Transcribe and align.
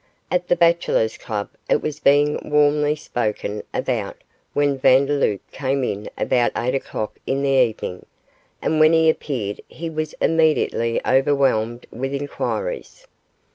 At 0.31 0.47
the 0.47 0.55
Bachelor's 0.55 1.15
Club 1.15 1.51
it 1.69 1.79
was 1.83 1.99
being 1.99 2.49
warmly 2.49 2.95
spoken 2.95 3.61
about 3.71 4.17
when 4.53 4.79
Vandeloup 4.79 5.41
came 5.51 5.83
in 5.83 6.09
about 6.17 6.51
eight 6.57 6.73
o'clock 6.73 7.19
in 7.27 7.43
the 7.43 7.49
evening; 7.49 8.07
and 8.63 8.79
when 8.79 8.93
he 8.93 9.11
appeared 9.11 9.61
he 9.67 9.91
was 9.91 10.15
immediately 10.19 10.99
overwhelmed 11.05 11.85
with 11.91 12.15
inquiries. 12.15 13.05